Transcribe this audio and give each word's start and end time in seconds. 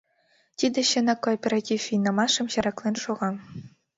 Тиде, 0.57 0.79
чынак, 0.89 1.19
кооператив 1.25 1.79
вийнымашым 1.87 2.45
чараклен 2.53 2.95
шога. 3.03 3.29